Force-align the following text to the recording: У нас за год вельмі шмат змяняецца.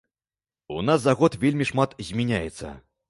У 0.75 0.79
нас 0.87 1.03
за 1.03 1.13
год 1.19 1.37
вельмі 1.43 1.67
шмат 1.71 1.95
змяняецца. 2.09 2.67